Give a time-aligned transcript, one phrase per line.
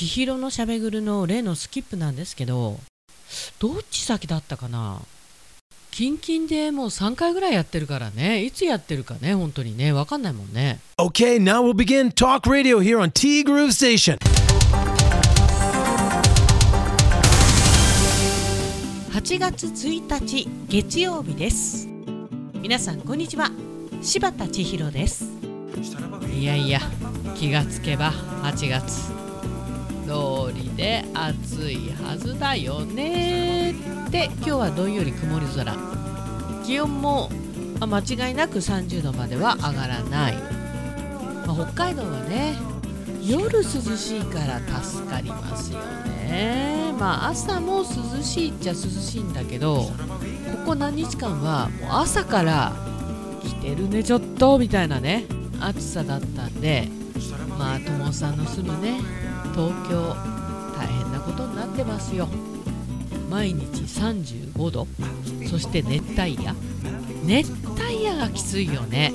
[0.00, 2.80] 千尋のしゃべぐるの例のスキップなんですけど
[3.58, 5.02] どっち先だったかな？
[5.90, 8.42] キンキンでもう3回ぐらいやってるからね。
[8.42, 9.34] いつやってるかね？
[9.34, 9.92] 本当にね。
[9.92, 10.80] 分かんないもんね。
[10.96, 14.16] Okay, now we'll begin talk radio here on T Groove Station.
[19.12, 21.86] 8月1日月曜日です。
[22.54, 23.50] 皆さんこんにちは。
[24.00, 25.26] 柴田千尋です。
[26.34, 26.80] いやいや
[27.36, 29.19] 気がつけば8月
[30.10, 33.72] 通りで暑いはずだよね。
[34.10, 35.72] で今日はどんより曇り空。
[36.66, 37.30] 気温も
[37.78, 40.34] 間違いなく30度までは上がらない、
[41.46, 42.56] まあ北海道はね
[43.22, 46.92] 夜涼しいから助かりますよね。
[46.98, 49.92] まあ朝も涼しいっちゃ涼しいんだけどこ
[50.66, 52.72] こ何日間はもう朝から
[53.44, 55.24] 来てるねちょっとみたいなね
[55.60, 56.88] 暑さだったんで
[57.58, 59.00] まあ友さんの住むね
[59.52, 60.16] 東京
[60.76, 62.28] 大変なことになってますよ。
[63.28, 64.86] 毎日35度。
[65.48, 66.54] そして熱帯夜。
[67.24, 69.12] 熱帯夜がきついよね。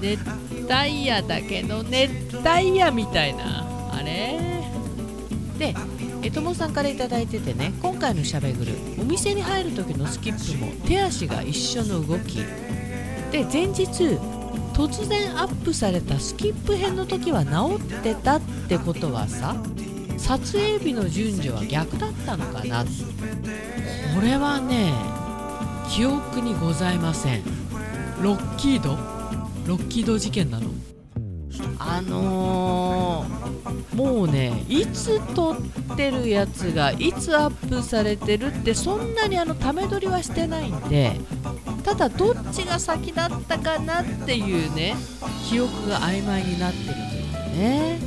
[0.00, 0.22] 熱
[0.70, 3.64] 帯夜だけど熱帯夜みたいな。
[3.92, 4.38] あれ？
[5.58, 5.74] で
[6.22, 12.38] えともさんから頂いててね今回のしゃべぐるお店に入る時のスキップも手足が一緒の動き。
[13.30, 14.18] で前日
[14.74, 19.56] 突然アップされたスキップ編の時は治ってたってことはさ
[20.18, 22.84] 撮影日の順序は逆だったのかな？
[22.84, 22.88] こ
[24.20, 24.92] れはね
[25.90, 27.42] 記憶にございません。
[28.22, 28.96] ロッキード？
[29.66, 30.70] ロッキード事件なの？
[31.78, 41.12] あのーもうねいつ撮ってるやつがいつアップされてるってそんなにあのため撮りはしてないんで
[41.84, 44.96] ただどっちが先だったかなっていうね
[45.48, 47.98] 記憶が曖昧になってるというね。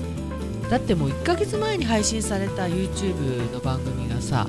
[0.69, 4.47] だってもう1ヶ月前に配信された YouTube の番組がさ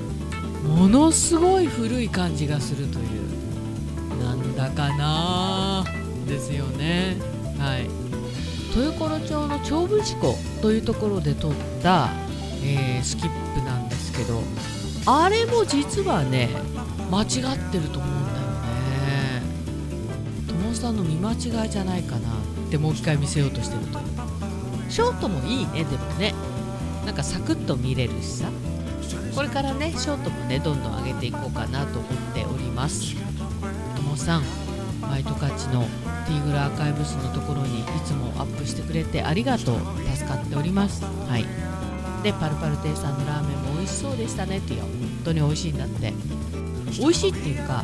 [0.67, 7.15] ものすごい古い感じがするというなんだかなーですよね。
[7.57, 7.87] はい。
[8.75, 12.09] 豊頃町の長府地湖というところで撮った、
[12.63, 14.43] えースキップなんですけど
[15.05, 16.49] あれも実はね
[17.09, 17.25] 間違
[17.55, 18.18] ってると思う。
[20.79, 24.05] さんの見間違いじゃないかなってもう一回見せようとしてるという。
[24.89, 26.33] ショートもいいねでもね。
[27.05, 28.49] なんかサクッと見れるしさ。
[29.35, 33.15] これからねショートもねどんどん上げていこうかなと思っております。
[33.97, 34.43] 友さん
[35.01, 35.83] マイトカチの
[36.25, 39.77] ティーグルアーカイブスのところにいつもアップしてくれてありがとう。
[40.15, 41.03] 助かっております。
[41.03, 41.45] はい。
[42.23, 44.91] でパルパル亭さんのラーメンも美味しそうでしたねっていや本
[45.25, 46.13] 当に美味しいんだって。
[46.99, 47.83] 美味しいっていうか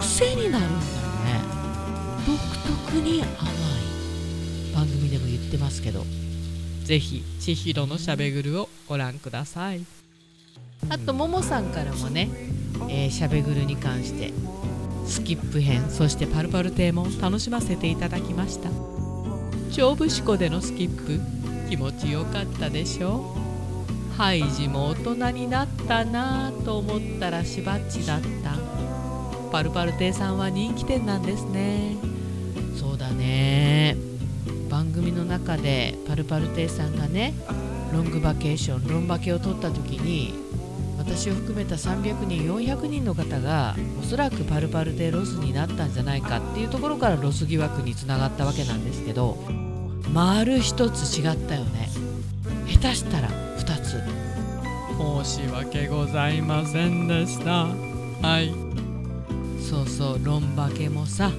[0.00, 0.76] 癖になるんだ。
[0.76, 1.11] よ
[2.26, 2.38] 独
[2.88, 3.26] 特に甘い
[4.74, 6.04] 番組でも言ってますけど
[6.84, 9.84] ぜひ千尋のしゃべぐるをご覧ください。
[10.88, 12.28] あとももさんからもね、
[12.88, 14.32] えーしゃべぐるに関して
[15.06, 18.70] スキップ編そしてパルパル亭も楽しませていただきました。
[19.68, 21.20] 勝負志湖でのスキップ
[21.70, 23.34] 気持ちよかったでしょ
[24.16, 28.71] ハイジも大人になったなぁと思ったらしばっちだった。
[29.52, 31.94] パルパル亭さんは人気店なんですね。
[32.74, 33.96] そうだね。
[34.70, 37.34] 番組の中でパルパル亭さんがね
[37.92, 40.32] ロングバケーションロンバケを取った時に
[40.96, 49.36] 私を含めた300人400人の方がおそらくパルパル亭ロスになったんじゃないかっていうところからロス疑惑につながったわけなんですけど
[50.14, 51.90] 丸一つ違ったよね。
[52.68, 54.00] 下手したら2つ。
[55.24, 57.66] 申し訳ございませんでした。
[58.22, 58.61] はい。
[59.72, 61.30] そうそうロンバケもさ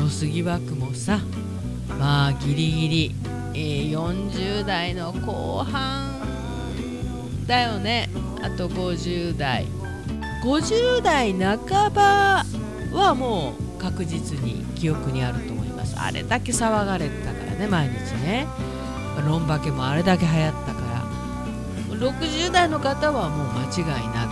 [0.00, 1.20] ロス疑惑もさ
[1.98, 3.14] まあギリギリ、
[3.52, 6.10] えー40代の後半
[7.46, 8.08] だよね。
[8.40, 9.66] あと50代。
[10.42, 12.46] 50代半ば
[12.94, 15.94] はもう確実に記憶にあると思います。
[15.98, 17.94] あれだけ騒がれてたからね毎日
[18.24, 18.46] ね。
[19.26, 21.02] ロンバケもあれだけ流行ったから。
[21.94, 24.31] 60代の方はもう間違いなく。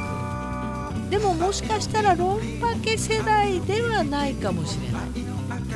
[1.10, 5.02] でももしかしたらロンバケ世代ではないかもしれない。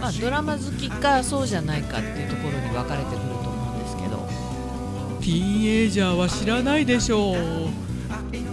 [0.01, 4.29] まあドラマ好きかそうじゃないかっていうところに分かれてくると思うんですけど。
[5.21, 7.37] ティーンエイジャーは知らないでしょう。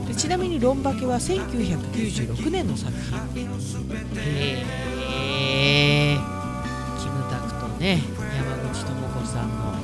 [0.08, 2.92] でちなみに「ロンバケ」は1996年の作
[3.34, 3.48] 品。
[4.18, 4.66] へ
[6.14, 6.18] え
[7.00, 8.02] キムタクとね
[8.36, 9.56] 山口智子さんの。
[9.56, 9.80] も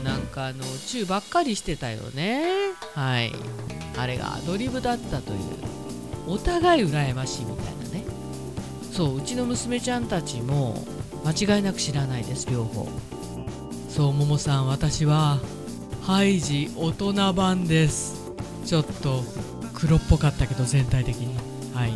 [0.00, 2.42] うなんかあのチューばっかりしてたよね。
[2.94, 3.32] はい。
[3.98, 5.38] あれがアドリブだったという
[6.30, 8.04] お互い羨ましいみたいなね。
[8.92, 10.84] そううちの娘ちゃんたちも
[11.24, 12.88] 間違いなく知らないです両方。
[13.88, 15.40] そうももさん私は
[16.02, 18.32] ハイジ大人版です。
[18.64, 19.24] ちょっと
[19.74, 21.36] 黒っぽかったけど全体的に。
[21.74, 21.92] はい。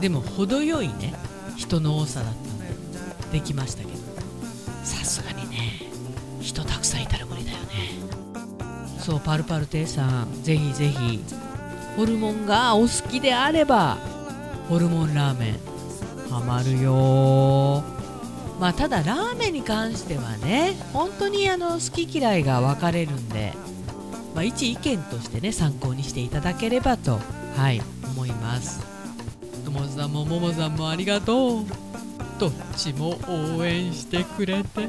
[0.00, 1.14] でも程よいね
[1.56, 2.58] 人の多さだったの
[3.32, 3.94] でできましたけど。
[4.84, 5.88] さすがにね
[6.42, 7.64] 人たくさんいたら無理だよね。
[8.98, 11.22] そうパルパル亭さんぜひぜひ
[11.96, 13.98] ホルモンがお好きであれば
[14.68, 15.58] ホルモンラーメン
[16.30, 17.84] ハマるよ。
[18.58, 23.52] まあただラーメンに関してはね本当にあの好き嫌いが分かれるんで、
[24.34, 27.20] まあ、一意見としてね参考にしていただければと
[27.56, 28.84] はい思います。
[29.64, 31.64] ともさんもももさんもありがとう。
[32.38, 34.88] どっちも応援してくれて。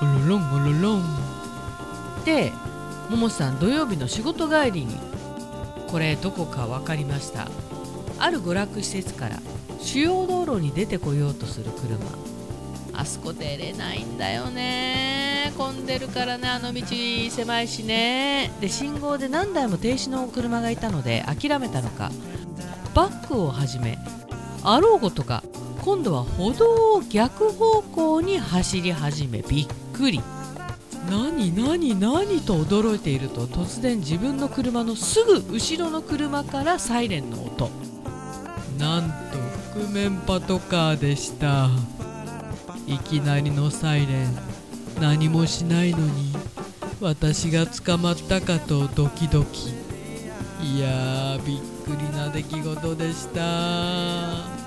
[0.00, 2.24] おろろんおろろん。
[2.24, 2.52] で
[3.10, 4.96] ももさん土曜日の仕事帰りに
[5.90, 7.48] これどこか分かりました。
[8.18, 9.40] ある娯楽施設から
[9.80, 11.98] 主要道路に出てこようとする車。
[12.92, 15.52] あそこ出れないんだよね。
[15.56, 16.82] 混んでるからねあの道
[17.30, 18.50] 狭いしね。
[18.60, 22.10] で信号で何台も停止の車がいたので諦めたのか。
[22.94, 23.98] バックを始め
[24.64, 25.44] あろうことか
[25.82, 30.20] 今度は歩道を逆方向に走り始めびっくり
[31.10, 37.70] 何何何と驚いていると突然自分の車のすぐ後ろの車からサイレンの音。
[38.78, 39.38] なんと
[39.78, 41.68] 覆面パトカーでした。
[42.86, 44.36] いきなりのサイレン。
[45.00, 46.32] 何もしないのに
[47.00, 49.68] 私が捕まったかとドキドキ。
[50.60, 54.58] いやーびっくりな出来事でした。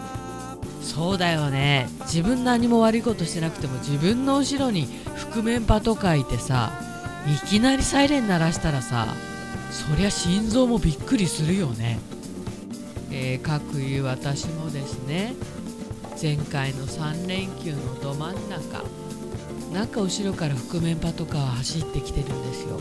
[0.82, 1.90] そうだよね。
[2.02, 4.88] 自分何も悪いことしてなくても自分の後ろに
[5.33, 6.72] 覆面パトカーいてさ
[7.25, 9.07] いきなりサイレン鳴らしたらさ
[9.72, 12.00] そりゃ心臓もびっくりするよね。
[13.12, 15.33] えー、各いう私もですね
[16.22, 18.83] 前回の3連休のど真ん中
[19.74, 22.80] なんか後ろから覆面パトカー走ってきてるんですよ。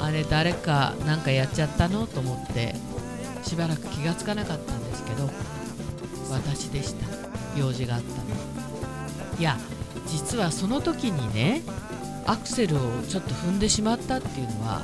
[0.00, 2.06] あれ誰かなんかやっちゃったの？
[2.06, 2.74] と思って
[3.44, 5.30] しばらく気がつかなかったんですけど
[6.30, 7.06] 私でした。
[7.58, 9.38] 用事があったの。
[9.38, 9.56] いや
[10.06, 11.62] 実はその時にね
[12.26, 14.82] アクセルをちょっと踏んでしまったっていうのは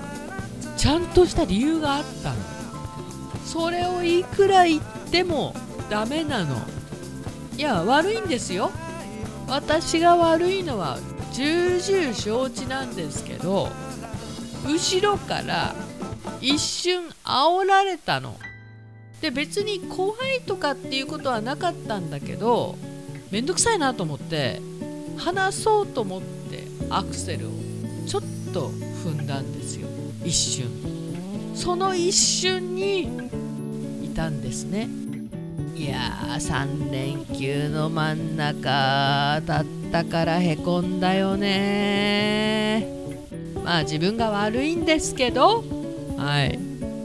[0.76, 2.36] ちゃんとした理由があったの。
[3.44, 5.54] それをいくら言っても
[5.88, 6.56] ダメなの。
[7.56, 8.70] いや悪いんですよ。
[9.48, 10.98] 私が悪いのは
[11.32, 13.68] 重々承知なんですけど
[14.66, 15.74] 後ろから
[16.40, 18.38] 一瞬煽られたの。
[19.20, 22.78] で別に怖いとかっていうことはなかったんだけど
[23.30, 24.62] めんどくさいなと思って
[25.20, 27.50] 離そうと思ってアクセルを
[28.06, 28.22] ちょっ
[28.52, 28.70] と
[29.04, 29.86] 踏んだんですよ。
[30.24, 30.66] 一瞬。
[31.54, 33.02] その一瞬に
[34.02, 34.88] いたんですね。
[35.76, 42.86] いやー3連休の真ん中だったからへこんだよね。
[43.62, 45.64] まあ自分が悪いんですけど。
[46.16, 46.58] はい。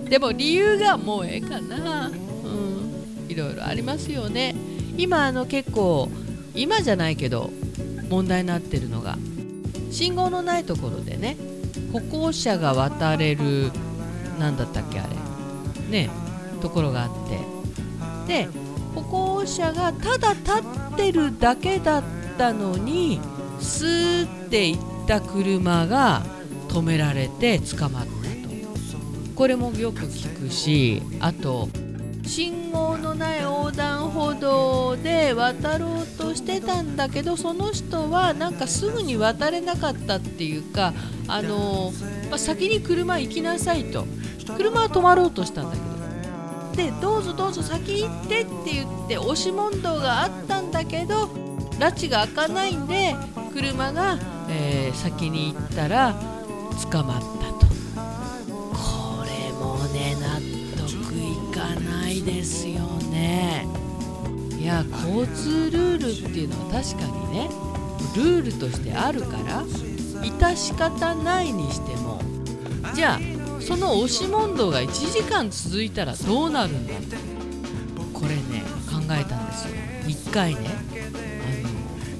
[0.09, 2.07] でも理由がもうええかな。
[2.07, 3.29] うん。
[3.29, 4.55] いろいろありますよね。
[4.97, 6.09] 今あの結構
[6.53, 7.51] 今じゃないけど
[8.09, 9.17] 問題になってるのが。
[9.91, 11.37] 信号のないところでね
[11.93, 13.71] 歩行者が渡れる
[14.37, 15.15] 何だったっけあれ。
[15.89, 16.09] ね
[16.61, 17.09] ところがあっ
[18.27, 18.35] て。
[18.43, 18.49] で
[18.93, 20.51] 歩行者がただ立
[20.93, 22.03] ってるだけだっ
[22.37, 23.19] たのに
[23.59, 26.23] スーって行った車が
[26.67, 28.15] 止められて捕まったと。
[29.35, 31.69] これもよく聞くしあと
[32.27, 40.93] 信号のない横断歩道で渡ろうとしてたんだけどその人はなんかすぐに渡れなかったっていうか
[41.27, 41.91] あの、
[42.29, 44.05] まあ、先に車行きなさいと。
[44.57, 45.95] 車は止まろうとしたんだけど。
[46.75, 51.27] でどうぞどうぞ先行ってって言って押し問答があったんだけど
[51.79, 53.15] 拉致が開かないんで
[53.53, 54.17] 車が、
[54.49, 56.13] えー、先に行ったら
[56.91, 57.64] 捕まったと。
[62.25, 63.67] ですよね。
[64.59, 67.49] いや交通ルールっていうのは確かにね
[68.15, 72.19] ルールとしてあるから致し方ないにしても
[72.95, 73.19] じゃあ
[73.61, 76.93] その押し問答が1時間続いたらどうなるんだ？
[78.13, 79.75] これね考えたんですよ。
[80.07, 80.61] 1回ね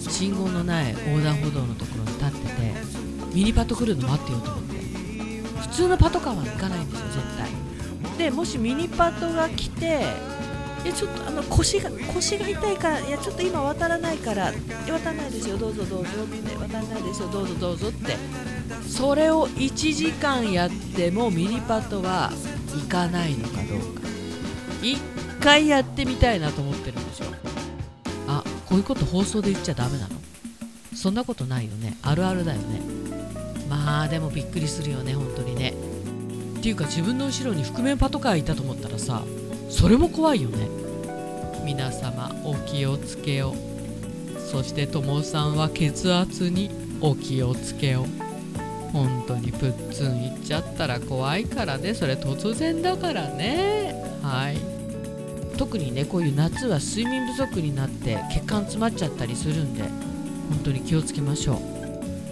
[0.04, 2.74] あの信号のない横断歩道のところに立ってて
[3.34, 4.76] ミニパト来るの待ってようと思って。
[5.62, 7.45] 普通のパトカーは行かないんですよ絶対。
[8.26, 10.04] でもしミニパトが来て
[10.84, 14.52] いやちょっとあの腰が腰が痛いからいやちょっと今渡らないから
[14.88, 18.18] 渡らないですよどうぞどうぞって渡らないですよどうぞどうぞって。
[18.90, 22.32] それを1時間やってもミニパトは
[22.74, 24.02] 行かないのかどうか。
[24.82, 24.98] 1
[25.40, 27.28] 回やってみたいなと思ってるんですよ。
[28.28, 30.16] あこういうこと放送で言っちゃダメなの？
[30.96, 31.96] そんなことないよね。
[32.02, 32.82] あるあるだよね。
[33.70, 35.76] まあでもびっくりするよね本当にね。
[36.66, 39.22] ていうか自分の後ろに覆面パトカーいたと思ったらさ
[39.70, 40.68] それも怖いよね。
[41.64, 43.54] 皆様お気をつけを。
[44.52, 48.08] そしてともさんは血圧にお気をつけを。
[48.92, 51.94] 本当にプッツンいっちゃったら怖いからね。
[51.94, 53.94] それ突然だからね。
[54.24, 54.58] はい。
[55.58, 59.84] 特にねこういう夏は睡眠不足になって血管詰まっちゃったりするんで
[60.50, 61.60] 本当に気をつけましょ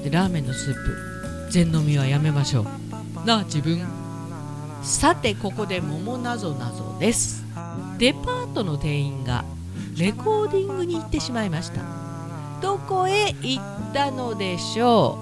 [0.02, 0.04] う。
[0.04, 1.52] でラーメンのスープ。
[1.52, 3.28] 全飲みはやめましょう。
[3.28, 4.03] なあ自分。
[4.84, 7.44] さてここで桃なぞなぞです。
[7.98, 9.46] デパートの店員が
[9.98, 11.82] レコーディングに行ってしまいました。
[12.62, 15.18] どこへ行ったのでしょ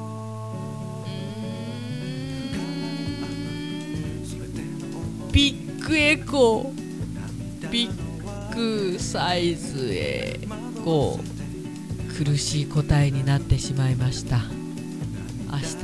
[5.29, 5.31] う？
[5.31, 7.69] ビッグエコー。
[7.69, 8.55] ビッ
[8.93, 10.39] グサイズへ
[10.83, 14.39] こう苦しい答えになってしまいました。
[15.49, 15.75] 明日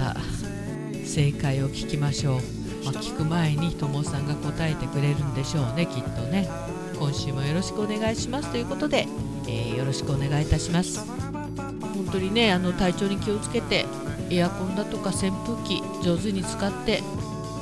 [1.07, 2.41] 正解を聞きましょう、
[2.87, 6.49] まあ、聞く前にともさんが答えてくれるんでしょうねきっとね。
[6.97, 9.07] 今週もよろしくお願いしますということで、
[9.45, 11.05] えー、よろしくお願いいたします。
[11.05, 13.85] 本当にねあの体調に気をつけて
[14.29, 17.03] エアコンだとか扇風機上手に使って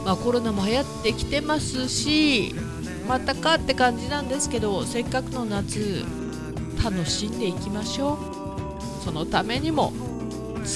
[0.06, 2.54] まあ、コロナも流行ってきてますし
[3.08, 6.06] またかって感じなんですけどせっかくの夏
[6.84, 9.04] 楽しんでいきましょう。
[9.04, 9.92] そのためにも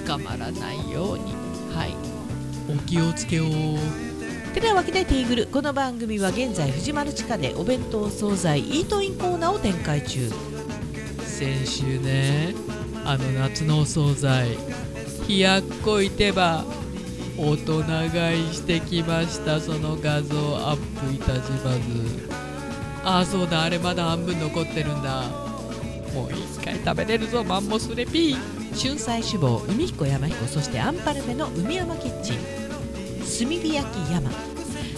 [0.08, 1.34] 捕まらないように。
[1.76, 1.94] はい。
[2.68, 3.46] お気をつけを。
[4.50, 5.48] てなわけでティーグル。
[5.48, 10.30] この番組は現在藤丸地下でお弁当惣菜イートインコーナーを展開中。
[11.24, 12.56] 先週ね
[13.06, 14.58] あの夏のお惣菜
[15.28, 16.66] 冷やっこいてば
[17.38, 19.62] 大人買いしてきました。
[19.62, 20.78] その画像アッ
[21.08, 21.80] プいたします。
[23.04, 23.64] ああそうだ。
[23.64, 25.24] あれまだ半分残ってるんだ。
[26.14, 27.44] もう一回食べれるぞ。
[27.44, 28.60] マンモスレピー。
[28.76, 32.59] 春菜志望海彦山彦そしてアンパルフェの海山キッチン
[33.30, 34.32] 炭火焼き山。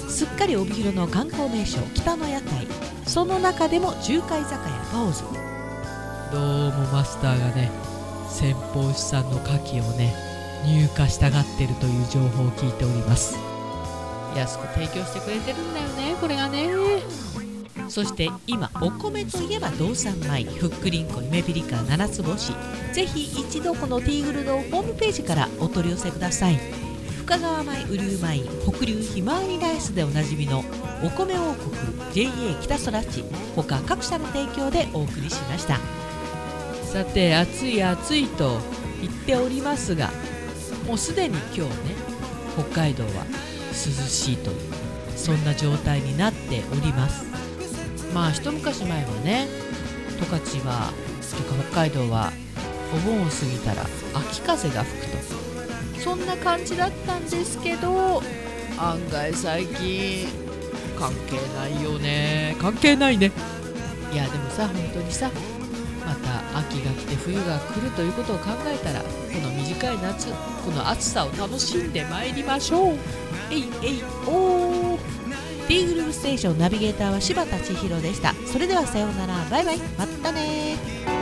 [0.07, 2.65] すっかり帯広の観光名所北の屋台。
[3.05, 5.23] その中でも中華居酒屋パオズ。
[6.31, 7.69] どうもマスターがね
[8.29, 10.15] 先方師さんの牡蠣をね
[10.65, 13.37] 入荷したがってるという情報を聞いております。
[14.37, 16.69] 安く提供してくれてるんだよねこれがね。
[17.89, 22.53] そして今お米といえば道産米ふっくりんこ夢ピリカ七つ星。
[22.93, 26.57] ぜひ一度このティーグルのホームページからお取り寄せください
[27.21, 30.63] 深川米雨竜米北流ひまわりライスでおなじみの
[31.03, 31.71] お米王国
[32.13, 32.27] JA
[32.59, 33.23] 北空地
[33.55, 35.79] 他各社の提供でお送りしました。
[36.83, 38.59] さて暑い暑いと
[39.01, 40.09] 言っておりますが
[40.87, 41.67] もうすでに今日ね
[42.57, 43.09] 北海道は
[43.69, 44.57] 涼しいという
[45.15, 47.23] そんな状態になっております。
[48.13, 49.47] まあ一昔前はね
[50.19, 50.91] 十勝は
[51.37, 52.33] とか北海道は
[52.93, 53.85] お盆を過ぎたら
[54.15, 55.50] 秋風が吹くと。
[56.03, 58.21] そんな感じだったんですけど
[58.77, 60.27] 案外最近
[60.97, 62.55] 関係ないよね。
[62.59, 63.31] 関係ないね。
[64.11, 65.31] いやでもさ本当にさ
[66.05, 69.07] また秋が来て冬が来るということを考えたらこ
[69.41, 70.27] の短い夏
[70.65, 72.95] この暑さを楽しんでまいりましょう。
[73.51, 75.21] えいえいおー。
[75.67, 78.33] ティーグループステーションナビゲーターは柴田千尋でした。
[78.45, 79.35] それではさようなら。
[79.49, 79.77] バイバイ。
[79.97, 81.20] またね